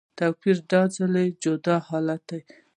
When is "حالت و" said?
1.87-2.39